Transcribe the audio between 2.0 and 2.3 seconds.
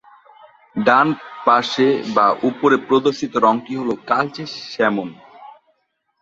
বা